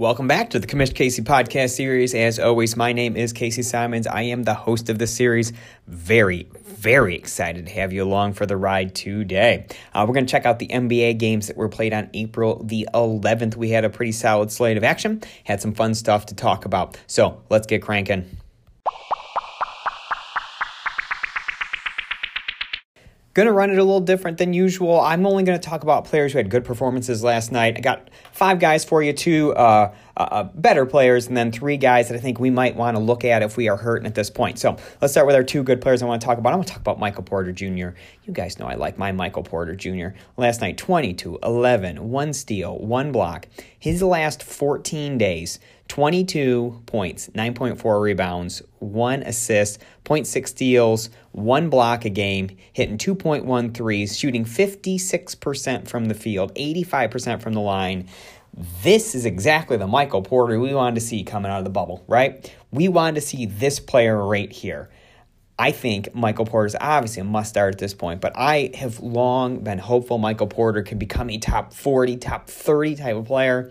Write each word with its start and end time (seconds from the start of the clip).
Welcome 0.00 0.28
back 0.28 0.50
to 0.50 0.60
the 0.60 0.66
Commish 0.68 0.94
Casey 0.94 1.22
podcast 1.22 1.70
series. 1.70 2.14
As 2.14 2.38
always, 2.38 2.76
my 2.76 2.92
name 2.92 3.16
is 3.16 3.32
Casey 3.32 3.64
Simons. 3.64 4.06
I 4.06 4.22
am 4.22 4.44
the 4.44 4.54
host 4.54 4.88
of 4.90 5.00
the 5.00 5.08
series. 5.08 5.52
Very, 5.88 6.46
very 6.62 7.16
excited 7.16 7.66
to 7.66 7.72
have 7.72 7.92
you 7.92 8.04
along 8.04 8.34
for 8.34 8.46
the 8.46 8.56
ride 8.56 8.94
today. 8.94 9.66
Uh, 9.92 10.04
we're 10.06 10.14
going 10.14 10.24
to 10.24 10.30
check 10.30 10.46
out 10.46 10.60
the 10.60 10.68
NBA 10.68 11.18
games 11.18 11.48
that 11.48 11.56
were 11.56 11.68
played 11.68 11.92
on 11.92 12.10
April 12.14 12.62
the 12.62 12.88
11th. 12.94 13.56
We 13.56 13.70
had 13.70 13.84
a 13.84 13.90
pretty 13.90 14.12
solid 14.12 14.52
slate 14.52 14.76
of 14.76 14.84
action, 14.84 15.20
had 15.42 15.60
some 15.60 15.74
fun 15.74 15.96
stuff 15.96 16.26
to 16.26 16.36
talk 16.36 16.64
about. 16.64 16.96
So 17.08 17.42
let's 17.50 17.66
get 17.66 17.82
cranking. 17.82 18.36
Going 23.38 23.46
to 23.46 23.52
run 23.52 23.70
it 23.70 23.78
a 23.78 23.84
little 23.84 24.00
different 24.00 24.36
than 24.38 24.52
usual. 24.52 25.00
I'm 25.00 25.24
only 25.24 25.44
going 25.44 25.56
to 25.56 25.64
talk 25.64 25.84
about 25.84 26.06
players 26.06 26.32
who 26.32 26.38
had 26.38 26.50
good 26.50 26.64
performances 26.64 27.22
last 27.22 27.52
night. 27.52 27.76
I 27.76 27.80
got 27.80 28.10
five 28.32 28.58
guys 28.58 28.84
for 28.84 29.00
you, 29.00 29.12
two 29.12 29.54
uh, 29.54 29.94
uh, 30.18 30.28
uh, 30.32 30.42
better 30.42 30.84
players, 30.84 31.28
and 31.28 31.36
then 31.36 31.52
three 31.52 31.76
guys 31.76 32.08
that 32.08 32.16
I 32.16 32.18
think 32.18 32.40
we 32.40 32.50
might 32.50 32.74
want 32.74 32.96
to 32.96 33.02
look 33.02 33.24
at 33.24 33.42
if 33.42 33.56
we 33.56 33.68
are 33.68 33.76
hurting 33.76 34.04
at 34.04 34.16
this 34.16 34.30
point. 34.30 34.58
So 34.58 34.76
let's 35.00 35.12
start 35.12 35.28
with 35.28 35.36
our 35.36 35.44
two 35.44 35.62
good 35.62 35.80
players 35.80 36.02
I 36.02 36.06
want 36.06 36.20
to 36.20 36.26
talk 36.26 36.38
about. 36.38 36.52
I 36.52 36.56
want 36.56 36.66
to 36.66 36.72
talk 36.74 36.80
about 36.80 36.98
Michael 36.98 37.22
Porter 37.22 37.52
Jr. 37.52 37.90
You 38.24 38.32
guys 38.32 38.58
know 38.58 38.66
I 38.66 38.74
like 38.74 38.98
my 38.98 39.12
Michael 39.12 39.44
Porter 39.44 39.76
Jr. 39.76 40.08
Last 40.36 40.60
night, 40.60 40.76
22, 40.76 41.38
11, 41.42 42.10
one 42.10 42.32
steal, 42.32 42.78
one 42.78 43.12
block. 43.12 43.46
His 43.78 44.02
last 44.02 44.42
14 44.42 45.18
days, 45.18 45.60
22 45.86 46.82
points, 46.86 47.28
9.4 47.28 48.02
rebounds, 48.02 48.62
one 48.78 49.22
assist, 49.22 49.80
0.6 50.04 50.48
steals, 50.48 51.10
one 51.32 51.70
block 51.70 52.04
a 52.04 52.10
game, 52.10 52.50
hitting 52.72 52.98
2.1 52.98 53.72
threes, 53.74 54.18
shooting 54.18 54.44
56% 54.44 55.88
from 55.88 56.06
the 56.06 56.14
field, 56.14 56.54
85% 56.54 57.40
from 57.40 57.54
the 57.54 57.60
line. 57.60 58.08
This 58.82 59.14
is 59.14 59.24
exactly 59.24 59.76
the 59.76 59.86
Michael 59.86 60.22
Porter 60.22 60.58
we 60.58 60.74
wanted 60.74 60.96
to 60.96 61.00
see 61.00 61.22
coming 61.22 61.50
out 61.50 61.58
of 61.58 61.64
the 61.64 61.70
bubble, 61.70 62.04
right? 62.08 62.52
We 62.72 62.88
wanted 62.88 63.20
to 63.20 63.26
see 63.26 63.46
this 63.46 63.78
player 63.78 64.20
right 64.24 64.50
here. 64.50 64.90
I 65.58 65.70
think 65.70 66.14
Michael 66.14 66.44
Porter 66.44 66.66
is 66.66 66.76
obviously 66.80 67.20
a 67.20 67.24
must 67.24 67.50
start 67.50 67.74
at 67.74 67.78
this 67.78 67.94
point, 67.94 68.20
but 68.20 68.32
I 68.36 68.70
have 68.74 69.00
long 69.00 69.60
been 69.60 69.78
hopeful 69.78 70.18
Michael 70.18 70.46
Porter 70.46 70.82
could 70.82 70.98
become 70.98 71.30
a 71.30 71.38
top 71.38 71.72
40, 71.72 72.16
top 72.16 72.48
30 72.48 72.96
type 72.96 73.16
of 73.16 73.26
player 73.26 73.70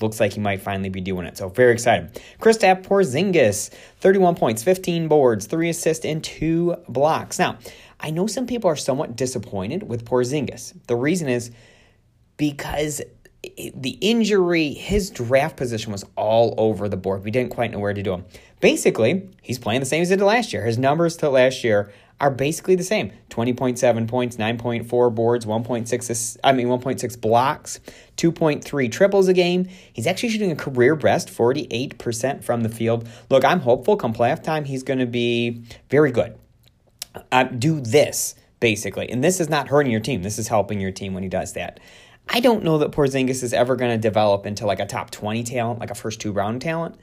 looks 0.00 0.20
like 0.20 0.32
he 0.34 0.40
might 0.40 0.60
finally 0.60 0.88
be 0.88 1.00
doing 1.00 1.26
it. 1.26 1.36
So 1.36 1.48
very 1.48 1.72
excited. 1.72 2.20
Kristaps 2.40 2.82
Porzingis, 2.84 3.70
31 4.00 4.34
points, 4.34 4.62
15 4.62 5.08
boards, 5.08 5.46
3 5.46 5.70
assists, 5.70 6.04
and 6.04 6.22
2 6.22 6.76
blocks. 6.88 7.38
Now, 7.38 7.58
I 8.00 8.10
know 8.10 8.26
some 8.26 8.46
people 8.46 8.68
are 8.68 8.76
somewhat 8.76 9.16
disappointed 9.16 9.88
with 9.88 10.04
Porzingis. 10.04 10.74
The 10.86 10.96
reason 10.96 11.28
is 11.28 11.50
because 12.36 13.00
the 13.56 13.98
injury, 14.00 14.72
his 14.72 15.10
draft 15.10 15.56
position 15.56 15.92
was 15.92 16.04
all 16.16 16.54
over 16.58 16.88
the 16.88 16.96
board. 16.96 17.24
We 17.24 17.30
didn't 17.30 17.50
quite 17.50 17.70
know 17.70 17.78
where 17.78 17.94
to 17.94 18.02
do 18.02 18.12
him. 18.12 18.24
Basically, 18.60 19.28
he's 19.42 19.58
playing 19.58 19.80
the 19.80 19.86
same 19.86 20.02
as 20.02 20.10
he 20.10 20.16
did 20.16 20.24
last 20.24 20.52
year. 20.52 20.64
His 20.64 20.78
numbers 20.78 21.16
to 21.18 21.30
last 21.30 21.64
year 21.64 21.92
are 22.20 22.30
basically 22.30 22.74
the 22.74 22.84
same 22.84 23.12
20.7 23.30 24.08
points, 24.08 24.36
9.4 24.36 25.14
boards, 25.14 25.44
1.6 25.44 26.36
I 26.42 26.52
mean 26.52 26.68
1.6 26.68 27.20
blocks, 27.20 27.80
2.3 28.16 28.92
triples 28.92 29.28
a 29.28 29.34
game. 29.34 29.68
He's 29.92 30.06
actually 30.06 30.30
shooting 30.30 30.50
a 30.50 30.56
career 30.56 30.96
best 30.96 31.28
48% 31.28 32.42
from 32.42 32.62
the 32.62 32.68
field. 32.68 33.08
Look, 33.30 33.44
I'm 33.44 33.60
hopeful 33.60 33.96
come 33.96 34.14
playoff 34.14 34.42
time 34.42 34.64
he's 34.64 34.82
going 34.82 34.98
to 34.98 35.06
be 35.06 35.62
very 35.90 36.10
good. 36.10 36.38
Uh, 37.32 37.44
do 37.44 37.80
this 37.80 38.34
basically. 38.60 39.10
And 39.10 39.22
this 39.22 39.40
is 39.40 39.48
not 39.48 39.68
hurting 39.68 39.92
your 39.92 40.00
team. 40.00 40.22
This 40.22 40.38
is 40.38 40.48
helping 40.48 40.80
your 40.80 40.90
team 40.90 41.14
when 41.14 41.22
he 41.22 41.28
does 41.28 41.52
that. 41.52 41.80
I 42.28 42.40
don't 42.40 42.64
know 42.64 42.78
that 42.78 42.90
Porzingis 42.90 43.42
is 43.42 43.52
ever 43.52 43.76
going 43.76 43.92
to 43.92 43.98
develop 43.98 44.46
into 44.46 44.66
like 44.66 44.80
a 44.80 44.86
top 44.86 45.10
20 45.10 45.44
talent, 45.44 45.80
like 45.80 45.90
a 45.90 45.94
first 45.94 46.20
two 46.20 46.32
round 46.32 46.60
talent. 46.60 46.96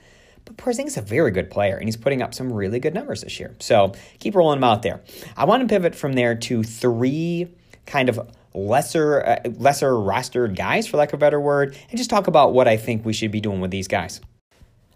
But 0.46 0.58
Porzingis 0.58 0.88
is 0.88 0.98
a 0.98 1.02
very 1.02 1.32
good 1.32 1.50
player, 1.50 1.78
and 1.78 1.88
he's 1.88 1.98
putting 1.98 2.22
up 2.22 2.34
some 2.34 2.52
really 2.52 2.80
good 2.80 2.94
numbers 2.94 3.22
this 3.22 3.40
year. 3.40 3.56
So 3.60 3.94
keep 4.20 4.36
rolling 4.36 4.58
him 4.58 4.64
out 4.64 4.82
there. 4.82 5.02
I 5.38 5.46
want 5.46 5.62
to 5.62 5.74
pivot 5.74 5.96
from 5.96 6.14
there 6.14 6.36
to 6.36 6.64
three 6.64 7.48
kind 7.86 8.10
of 8.10 8.30
lesser 8.54 9.26
uh, 9.26 9.50
lesser 9.58 9.92
rostered 9.92 10.56
guys, 10.56 10.88
for 10.88 10.98
lack 10.98 11.10
of 11.10 11.16
a 11.16 11.18
better 11.18 11.40
word, 11.40 11.78
and 11.90 11.98
just 11.98 12.10
talk 12.10 12.28
about 12.28 12.54
what 12.54 12.68
I 12.68 12.78
think 12.78 13.06
we 13.06 13.14
should 13.14 13.32
be 13.32 13.42
doing 13.42 13.62
with 13.62 13.72
these 13.72 13.88
guys. 13.88 14.20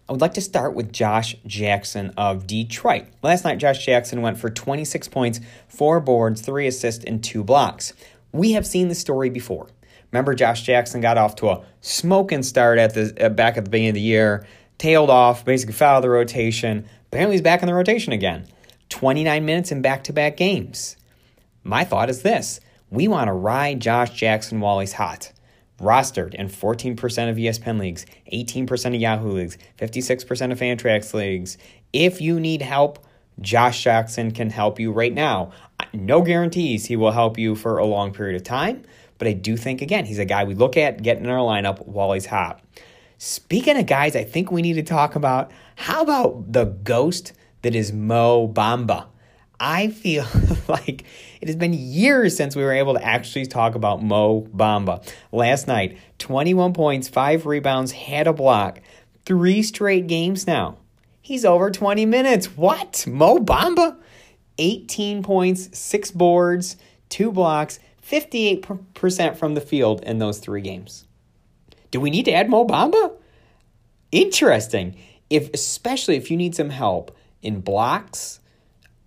I 0.08 0.12
would 0.12 0.22
like 0.22 0.34
to 0.34 0.40
start 0.40 0.74
with 0.74 0.90
Josh 0.90 1.36
Jackson 1.46 2.14
of 2.16 2.46
Detroit. 2.46 3.06
Last 3.22 3.44
night, 3.44 3.58
Josh 3.58 3.84
Jackson 3.84 4.22
went 4.22 4.38
for 4.38 4.48
26 4.48 5.08
points, 5.08 5.40
four 5.68 6.00
boards, 6.00 6.40
three 6.40 6.66
assists, 6.66 7.04
and 7.04 7.22
two 7.22 7.44
blocks. 7.44 7.92
We 8.32 8.52
have 8.52 8.66
seen 8.66 8.88
the 8.88 8.94
story 8.94 9.28
before. 9.28 9.68
Remember, 10.12 10.34
Josh 10.34 10.62
Jackson 10.62 11.00
got 11.00 11.18
off 11.18 11.36
to 11.36 11.48
a 11.50 11.64
smoking 11.80 12.42
start 12.42 12.78
at 12.78 12.94
the 12.94 13.14
uh, 13.24 13.28
back 13.28 13.56
at 13.56 13.64
the 13.64 13.70
beginning 13.70 13.90
of 13.90 13.94
the 13.94 14.00
year 14.00 14.46
tailed 14.78 15.10
off, 15.10 15.44
basically 15.44 15.74
fell 15.74 15.94
out 15.94 15.96
of 15.98 16.02
the 16.02 16.10
rotation. 16.10 16.88
Apparently, 17.08 17.34
he's 17.34 17.42
back 17.42 17.62
in 17.62 17.66
the 17.66 17.74
rotation 17.74 18.12
again. 18.12 18.46
29 18.88 19.44
minutes 19.44 19.70
in 19.70 19.82
back 19.82 20.04
to 20.04 20.12
back 20.12 20.36
games. 20.36 20.96
My 21.62 21.84
thought 21.84 22.08
is 22.08 22.22
this 22.22 22.60
we 22.90 23.08
want 23.08 23.28
to 23.28 23.32
ride 23.32 23.80
Josh 23.80 24.10
Jackson 24.14 24.60
while 24.60 24.80
he's 24.80 24.94
hot. 24.94 25.32
Rostered 25.78 26.34
in 26.34 26.48
14% 26.48 26.96
of 27.30 27.36
ESPN 27.36 27.78
leagues, 27.78 28.04
18% 28.32 28.86
of 28.86 28.94
Yahoo 29.00 29.30
leagues, 29.30 29.58
56% 29.78 30.50
of 30.50 30.58
Fantrax 30.58 31.14
leagues. 31.14 31.56
If 31.92 32.20
you 32.20 32.40
need 32.40 32.62
help, 32.62 32.98
Josh 33.40 33.84
Jackson 33.84 34.32
can 34.32 34.50
help 34.50 34.80
you 34.80 34.90
right 34.90 35.12
now. 35.12 35.52
No 35.92 36.22
guarantees 36.22 36.86
he 36.86 36.96
will 36.96 37.12
help 37.12 37.38
you 37.38 37.54
for 37.54 37.78
a 37.78 37.86
long 37.86 38.12
period 38.12 38.34
of 38.34 38.42
time, 38.42 38.82
but 39.18 39.28
I 39.28 39.32
do 39.32 39.56
think, 39.56 39.82
again, 39.82 40.04
he's 40.04 40.18
a 40.18 40.24
guy 40.24 40.44
we 40.44 40.54
look 40.54 40.76
at, 40.76 41.02
getting 41.02 41.24
in 41.24 41.30
our 41.30 41.38
lineup 41.38 41.86
while 41.86 42.12
he's 42.12 42.26
hot. 42.26 42.62
Speaking 43.18 43.76
of 43.76 43.86
guys, 43.86 44.14
I 44.14 44.22
think 44.24 44.52
we 44.52 44.62
need 44.62 44.74
to 44.74 44.82
talk 44.82 45.16
about 45.16 45.50
how 45.74 46.02
about 46.02 46.52
the 46.52 46.66
ghost 46.66 47.32
that 47.62 47.74
is 47.74 47.92
Mo 47.92 48.48
Bamba? 48.48 49.06
I 49.60 49.88
feel 49.88 50.24
like 50.68 51.04
it 51.40 51.48
has 51.48 51.56
been 51.56 51.72
years 51.72 52.36
since 52.36 52.54
we 52.54 52.62
were 52.62 52.72
able 52.72 52.94
to 52.94 53.04
actually 53.04 53.46
talk 53.46 53.74
about 53.74 54.02
Mo 54.02 54.42
Bamba. 54.54 55.04
Last 55.32 55.66
night, 55.66 55.98
21 56.18 56.72
points, 56.74 57.08
5 57.08 57.46
rebounds, 57.46 57.92
had 57.92 58.28
a 58.28 58.32
block. 58.32 58.80
Three 59.24 59.62
straight 59.62 60.06
games 60.06 60.46
now. 60.46 60.78
He's 61.20 61.44
over 61.44 61.70
20 61.70 62.06
minutes. 62.06 62.56
What? 62.56 63.04
Mo 63.06 63.38
Bamba? 63.38 63.96
18 64.58 65.22
points, 65.22 65.76
6 65.76 66.10
boards, 66.12 66.76
2 67.08 67.32
blocks, 67.32 67.78
58% 68.10 69.36
from 69.36 69.54
the 69.54 69.60
field 69.60 70.02
in 70.02 70.18
those 70.18 70.38
3 70.38 70.60
games. 70.60 71.04
Do 71.90 72.00
we 72.00 72.10
need 72.10 72.24
to 72.24 72.32
add 72.32 72.50
Mo 72.50 72.66
Bamba? 72.66 73.12
Interesting. 74.12 74.96
If 75.30 75.52
especially 75.52 76.16
if 76.16 76.30
you 76.30 76.36
need 76.36 76.54
some 76.54 76.70
help 76.70 77.16
in 77.42 77.60
blocks, 77.60 78.40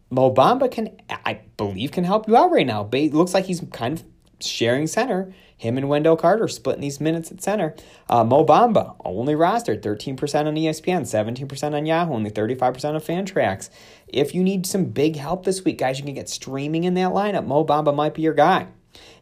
Mo 0.09 0.33
Bamba 0.33 0.69
can 0.69 0.89
I 1.09 1.41
believe 1.57 1.91
can 1.91 2.03
help 2.03 2.27
you 2.27 2.35
out 2.37 2.51
right 2.51 2.67
now. 2.67 2.83
But 2.83 2.99
It 2.99 3.13
looks 3.13 3.33
like 3.33 3.45
he's 3.45 3.63
kind 3.71 3.99
of 3.99 4.05
sharing 4.39 4.87
center. 4.87 5.33
Him 5.57 5.77
and 5.77 5.87
Wendell 5.89 6.17
Carter 6.17 6.47
splitting 6.47 6.81
these 6.81 6.99
minutes 6.99 7.31
at 7.31 7.41
center. 7.41 7.75
Uh, 8.09 8.23
Mo 8.23 8.43
Bamba 8.43 8.95
only 9.05 9.35
rostered 9.35 9.81
13% 9.81 10.45
on 10.47 10.55
ESPN, 10.55 11.01
17% 11.01 11.75
on 11.75 11.85
Yahoo, 11.85 12.13
only 12.13 12.31
35% 12.31 12.95
on 12.95 12.99
Fantrax. 12.99 13.69
If 14.07 14.33
you 14.33 14.43
need 14.43 14.65
some 14.65 14.85
big 14.85 15.17
help 15.17 15.45
this 15.45 15.63
week, 15.63 15.77
guys, 15.77 15.99
you 15.99 16.05
can 16.05 16.15
get 16.15 16.29
streaming 16.29 16.83
in 16.83 16.95
that 16.95 17.11
lineup. 17.11 17.45
Mo 17.45 17.63
Bamba 17.63 17.93
might 17.93 18.15
be 18.15 18.23
your 18.23 18.33
guy. 18.33 18.69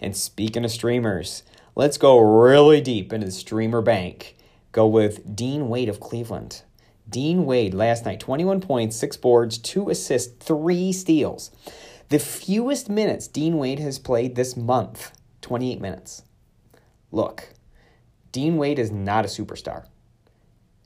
And 0.02 0.16
speaking 0.16 0.66
of 0.66 0.72
streamers, 0.72 1.44
Let's 1.80 1.98
go 1.98 2.20
really 2.20 2.82
deep 2.82 3.14
into 3.14 3.26
the 3.28 3.32
streamer 3.32 3.82
bank. 3.82 4.36
Go 4.74 4.86
with 4.86 5.34
Dean 5.34 5.70
Wade 5.70 5.88
of 5.88 6.02
Cleveland. 6.02 6.64
Dean 7.08 7.46
Wade 7.46 7.74
last 7.74 8.04
night, 8.04 8.20
21 8.20 8.60
points, 8.60 8.98
six 8.98 9.16
boards, 9.16 9.58
two 9.58 9.90
assists, 9.90 10.46
three 10.46 10.92
steals. 10.92 11.52
The 12.10 12.20
fewest 12.20 12.90
minutes 12.90 13.30
Dean 13.30 13.58
Wade 13.58 13.80
has 13.80 13.98
played 13.98 14.36
this 14.36 14.58
month, 14.58 15.14
28 15.40 15.80
minutes. 15.80 16.24
Look, 17.14 17.54
Dean 18.34 18.58
Wade 18.58 18.78
is 18.78 18.92
not 18.92 19.24
a 19.24 19.30
superstar. 19.30 19.86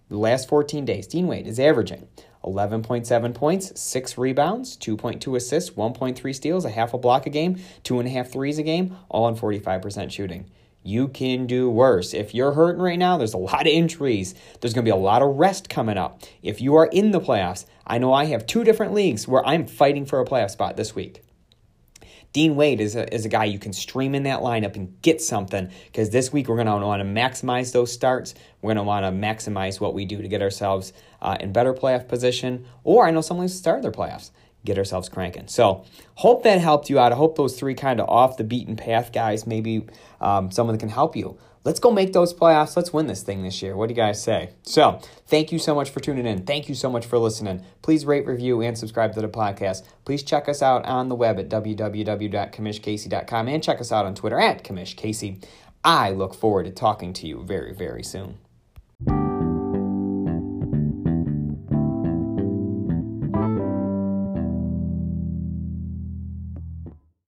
The 0.10 0.18
last 0.18 0.48
14 0.48 0.86
days, 0.86 1.08
Dean 1.08 1.26
Wade 1.26 1.48
is 1.48 1.60
averaging 1.60 2.08
11.7 2.44 3.34
points, 3.34 3.80
6 3.80 4.18
rebounds, 4.18 4.78
2.2 4.78 5.36
assists, 5.36 5.72
1.3 5.72 6.36
steals, 6.36 6.66
a 6.66 6.70
half 6.70 6.94
a 6.94 6.98
block 6.98 7.26
a 7.26 7.30
game, 7.30 7.58
two 7.84 8.00
and 8.00 8.08
a 8.08 8.12
half 8.12 8.30
threes 8.30 8.58
a 8.58 8.64
game, 8.64 8.98
all 9.10 9.26
on 9.26 9.38
45% 9.38 10.12
shooting 10.12 10.50
you 10.84 11.08
can 11.08 11.48
do 11.48 11.70
worse. 11.70 12.14
If 12.14 12.36
you're 12.36 12.52
hurting 12.52 12.82
right 12.82 13.00
now, 13.00 13.18
there's 13.18 13.34
a 13.34 13.38
lot 13.38 13.62
of 13.62 13.68
injuries. 13.68 14.36
There's 14.60 14.74
going 14.74 14.86
to 14.86 14.90
be 14.90 14.96
a 14.96 15.02
lot 15.02 15.22
of 15.22 15.38
rest 15.38 15.70
coming 15.70 15.98
up. 15.98 16.22
If 16.42 16.62
you 16.62 16.76
are 16.76 16.88
in 16.88 17.12
the 17.12 17.22
playoffs, 17.22 17.66
I 17.88 17.98
know 17.98 18.14
I 18.14 18.26
have 18.26 18.46
two 18.46 18.64
different 18.64 18.94
leagues 18.94 19.28
where 19.28 19.46
I'm 19.46 19.66
fighting 19.66 20.06
for 20.06 20.20
a 20.20 20.26
playoff 20.26 20.52
spot 20.52 20.78
this 20.78 20.94
week. 20.94 21.24
Dean 22.34 22.56
Wade 22.56 22.82
is 22.82 22.96
a, 22.96 23.14
is 23.14 23.26
a 23.26 23.30
guy 23.30 23.46
you 23.46 23.60
can 23.60 23.74
stream 23.74 24.16
in 24.16 24.24
that 24.24 24.40
lineup 24.40 24.76
and 24.76 25.00
get 25.04 25.22
something 25.22 25.70
because 25.86 26.10
this 26.10 26.34
week 26.34 26.48
we're 26.48 26.56
going 26.56 26.66
to 26.66 26.86
want 26.86 27.00
to 27.00 27.08
maximize 27.08 27.72
those 27.72 27.92
starts. 27.92 28.34
We're 28.62 28.70
going 28.70 28.78
to 28.78 28.84
want 28.84 29.06
to 29.06 29.12
maximize 29.12 29.80
what 29.80 29.94
we 29.94 30.06
do 30.06 30.20
to 30.20 30.28
get 30.28 30.42
ourselves 30.42 30.94
uh, 31.22 31.38
in 31.40 31.54
better 31.54 31.76
playoff 31.76 32.08
position. 32.08 32.66
Or 32.84 33.08
I 33.08 33.12
know 33.12 33.22
someone 33.22 33.46
who's 33.46 33.56
started 33.56 33.84
their 33.84 33.92
playoffs 33.92 34.32
get 34.66 34.80
ourselves 34.80 35.10
cranking. 35.10 35.48
So, 35.48 35.86
hope 36.16 36.44
that 36.44 36.60
helped 36.60 36.90
you 36.90 36.98
out. 36.98 37.12
I 37.12 37.16
hope 37.16 37.36
those 37.36 37.60
three 37.60 37.76
kind 37.76 38.00
of 38.00 38.10
off 38.10 38.38
the 38.38 38.44
beaten 38.44 38.78
path 38.78 39.12
guys, 39.12 39.46
maybe 39.46 39.86
um, 40.22 40.52
someone 40.52 40.74
that 40.76 40.80
can 40.80 40.90
help 40.90 41.16
you. 41.16 41.38
Let's 41.64 41.80
go 41.80 41.92
make 41.92 42.14
those 42.14 42.34
playoffs. 42.34 42.76
Let's 42.76 42.94
win 42.94 43.08
this 43.08 43.24
thing 43.24 43.44
this 43.44 43.62
year. 43.62 43.76
What 43.76 43.88
do 43.88 43.94
you 43.94 43.96
guys 43.96 44.22
say? 44.22 44.52
So, 44.64 45.00
thank 45.28 45.52
you 45.52 45.60
so 45.60 45.76
much 45.76 45.90
for 45.90 46.00
tuning 46.00 46.26
in. 46.26 46.46
Thank 46.46 46.70
you 46.70 46.76
so 46.76 46.90
much 46.90 47.06
for 47.06 47.18
listening. 47.18 47.64
Please 47.82 48.06
rate, 48.06 48.26
review, 48.26 48.62
and 48.62 48.78
subscribe 48.78 49.14
to 49.14 49.22
the 49.22 49.28
podcast. 49.28 49.84
Please 50.06 50.24
check 50.24 50.48
us 50.50 50.62
out 50.62 50.86
on 50.86 51.10
the 51.10 51.16
web 51.16 51.40
at 51.40 51.50
www.commishcasey.com 51.50 53.48
and 53.48 53.64
check 53.64 53.82
us 53.82 53.92
out 53.92 54.06
on 54.06 54.16
Twitter 54.16 54.40
at 54.40 54.64
commishcasey. 54.64 55.44
I 55.84 56.12
look 56.12 56.34
forward 56.34 56.64
to 56.64 56.72
talking 56.72 57.12
to 57.14 57.28
you 57.28 57.44
very, 57.44 57.74
very 57.74 58.04
soon. 58.04 58.38